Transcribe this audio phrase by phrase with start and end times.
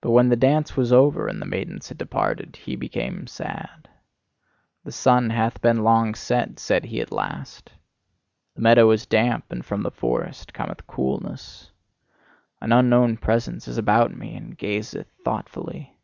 [0.00, 3.86] But when the dance was over and the maidens had departed, he became sad.
[4.84, 7.72] "The sun hath been long set," said he at last,
[8.54, 11.70] "the meadow is damp, and from the forest cometh coolness.
[12.62, 15.98] An unknown presence is about me, and gazeth thoughtfully.